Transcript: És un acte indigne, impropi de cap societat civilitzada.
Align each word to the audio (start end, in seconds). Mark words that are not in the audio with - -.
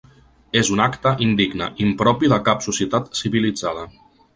És 0.61 0.71
un 0.75 0.81
acte 0.85 1.11
indigne, 1.27 1.69
impropi 1.85 2.33
de 2.35 2.43
cap 2.51 2.67
societat 2.71 3.15
civilitzada. 3.23 3.91